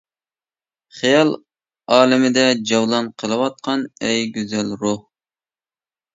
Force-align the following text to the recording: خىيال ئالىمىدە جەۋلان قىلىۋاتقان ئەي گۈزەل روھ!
خىيال 0.99 1.29
ئالىمىدە 1.97 2.47
جەۋلان 2.71 3.11
قىلىۋاتقان 3.25 3.85
ئەي 4.09 4.27
گۈزەل 4.41 4.75
روھ! 4.83 5.01